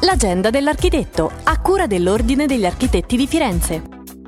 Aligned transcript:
L'agenda 0.00 0.50
dell'architetto, 0.50 1.32
a 1.44 1.58
cura 1.58 1.86
dell'Ordine 1.86 2.44
degli 2.44 2.66
Architetti 2.66 3.16
di 3.16 3.26
Firenze. 3.26 3.82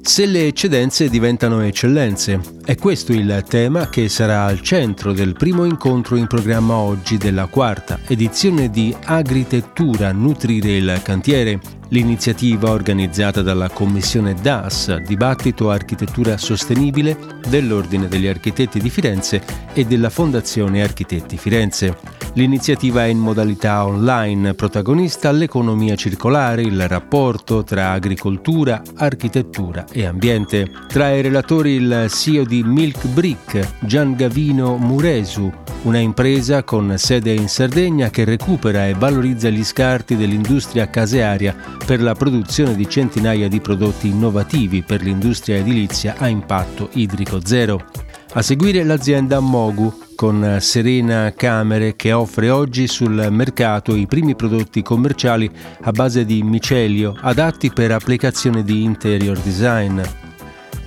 Se 0.00 0.24
le 0.24 0.46
eccedenze 0.46 1.10
diventano 1.10 1.60
eccellenze. 1.60 2.40
È 2.64 2.74
questo 2.76 3.12
il 3.12 3.44
tema 3.46 3.90
che 3.90 4.08
sarà 4.08 4.46
al 4.46 4.62
centro 4.62 5.12
del 5.12 5.34
primo 5.34 5.66
incontro 5.66 6.16
in 6.16 6.26
programma 6.26 6.76
oggi 6.76 7.18
della 7.18 7.46
quarta 7.46 8.00
edizione 8.08 8.70
di 8.70 8.96
Agritettura 9.04 10.12
Nutrire 10.12 10.76
il 10.76 11.00
Cantiere, 11.02 11.60
l'iniziativa 11.90 12.70
organizzata 12.70 13.42
dalla 13.42 13.68
Commissione 13.68 14.34
DAS, 14.34 14.96
Dibattito 15.02 15.70
Architettura 15.70 16.36
Sostenibile, 16.36 17.16
dell'Ordine 17.48 18.08
degli 18.08 18.26
Architetti 18.26 18.80
di 18.80 18.90
Firenze 18.90 19.42
e 19.72 19.84
della 19.84 20.10
Fondazione 20.10 20.82
Architetti 20.82 21.36
Firenze. 21.36 22.18
L'iniziativa 22.34 23.04
è 23.04 23.08
in 23.08 23.18
modalità 23.18 23.84
online, 23.84 24.54
protagonista 24.54 25.32
l'economia 25.32 25.96
circolare, 25.96 26.62
il 26.62 26.86
rapporto 26.86 27.64
tra 27.64 27.90
agricoltura, 27.90 28.82
architettura 28.96 29.84
e 29.90 30.06
ambiente. 30.06 30.70
Tra 30.86 31.10
i 31.10 31.22
relatori 31.22 31.72
il 31.72 32.06
CEO 32.08 32.44
di 32.44 32.62
Milk 32.62 33.06
Brick, 33.08 33.84
Gian 33.84 34.14
Gavino 34.14 34.76
Muresu, 34.76 35.52
una 35.82 35.98
impresa 35.98 36.62
con 36.62 36.94
sede 36.98 37.32
in 37.32 37.48
Sardegna 37.48 38.10
che 38.10 38.24
recupera 38.24 38.86
e 38.86 38.94
valorizza 38.94 39.48
gli 39.48 39.64
scarti 39.64 40.16
dell'industria 40.16 40.90
casearia 40.90 41.56
per 41.86 42.02
la 42.02 42.14
produzione 42.14 42.74
di 42.74 42.88
centinaia 42.88 43.48
di 43.48 43.60
prodotti 43.60 44.08
innovativi 44.08 44.82
per 44.82 45.02
l'industria 45.02 45.56
edilizia 45.56 46.16
a 46.18 46.28
impatto 46.28 46.90
idrico 46.92 47.44
zero. 47.44 47.82
A 48.32 48.42
seguire 48.42 48.84
l'azienda 48.84 49.40
Mogu 49.40 49.92
con 50.14 50.58
Serena 50.60 51.32
Camere 51.34 51.96
che 51.96 52.12
offre 52.12 52.50
oggi 52.50 52.86
sul 52.86 53.28
mercato 53.30 53.96
i 53.96 54.06
primi 54.06 54.36
prodotti 54.36 54.82
commerciali 54.82 55.50
a 55.80 55.90
base 55.92 56.26
di 56.26 56.42
micelio 56.42 57.16
adatti 57.22 57.70
per 57.72 57.90
applicazione 57.90 58.62
di 58.62 58.82
interior 58.82 59.38
design. 59.38 60.00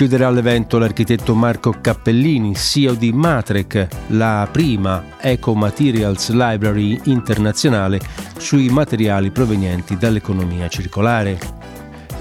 Chiuderà 0.00 0.30
l'evento 0.30 0.78
l'architetto 0.78 1.34
Marco 1.34 1.76
Cappellini, 1.78 2.54
CEO 2.54 2.94
di 2.94 3.12
Matrec, 3.12 3.86
la 4.06 4.48
prima 4.50 5.18
Eco 5.20 5.54
Materials 5.54 6.30
Library 6.30 6.98
internazionale 7.04 8.00
sui 8.38 8.70
materiali 8.70 9.30
provenienti 9.30 9.98
dall'economia 9.98 10.68
circolare. 10.68 11.38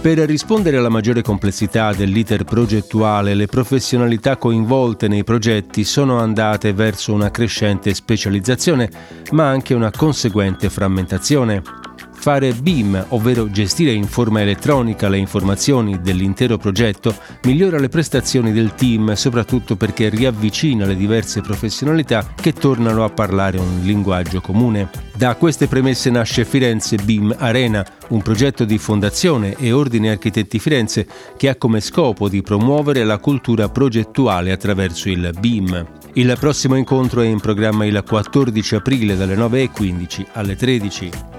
Per 0.01 0.17
rispondere 0.17 0.75
alla 0.75 0.89
maggiore 0.89 1.21
complessità 1.21 1.93
dell'iter 1.93 2.43
progettuale, 2.43 3.33
le 3.33 3.45
professionalità 3.45 4.35
coinvolte 4.35 5.07
nei 5.07 5.23
progetti 5.23 5.85
sono 5.85 6.19
andate 6.19 6.73
verso 6.73 7.13
una 7.13 7.31
crescente 7.31 7.93
specializzazione, 7.93 8.89
ma 9.31 9.47
anche 9.47 9.73
una 9.73 9.89
conseguente 9.89 10.69
frammentazione. 10.69 11.88
Fare 12.21 12.51
BIM, 12.51 13.05
ovvero 13.09 13.49
gestire 13.49 13.93
in 13.93 14.05
forma 14.05 14.41
elettronica 14.41 15.07
le 15.07 15.17
informazioni 15.17 16.01
dell'intero 16.01 16.57
progetto, 16.57 17.15
migliora 17.43 17.79
le 17.79 17.87
prestazioni 17.87 18.51
del 18.51 18.75
team, 18.75 19.13
soprattutto 19.13 19.77
perché 19.77 20.09
riavvicina 20.09 20.85
le 20.85 20.97
diverse 20.97 21.39
professionalità 21.39 22.33
che 22.35 22.51
tornano 22.51 23.05
a 23.05 23.09
parlare 23.09 23.57
un 23.57 23.79
linguaggio 23.83 24.41
comune. 24.41 24.89
Da 25.15 25.35
queste 25.35 25.67
premesse 25.67 26.09
nasce 26.09 26.43
Firenze 26.43 26.97
BIM 26.97 27.33
Arena, 27.37 27.85
un 28.09 28.21
progetto 28.21 28.65
di 28.65 28.77
fondazione 28.77 29.55
e 29.57 29.71
Ordine 29.71 30.11
Architetti 30.11 30.59
Firenze 30.59 31.07
che 31.37 31.47
ha 31.47 31.55
come 31.55 31.79
scopo 31.79 32.27
di 32.27 32.41
promuovere 32.41 33.05
la 33.05 33.17
cultura 33.19 33.69
progettuale 33.69 34.51
attraverso 34.51 35.07
il 35.07 35.33
BIM. 35.39 35.87
Il 36.15 36.35
prossimo 36.37 36.75
incontro 36.75 37.21
è 37.21 37.27
in 37.27 37.39
programma 37.39 37.85
il 37.85 38.03
14 38.05 38.75
aprile 38.75 39.15
dalle 39.15 39.37
9.15 39.37 40.25
alle 40.33 40.57
13. 40.57 41.38